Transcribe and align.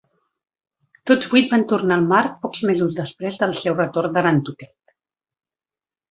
Tots 1.09 1.27
vuit 1.33 1.49
van 1.51 1.65
tornar 1.73 1.97
al 2.01 2.07
mar 2.13 2.21
pocs 2.45 2.63
mesos 2.69 2.95
després 2.99 3.37
del 3.43 3.53
seu 3.59 3.75
retorn 3.81 4.17
de 4.17 4.23
Nantucket. 4.29 4.75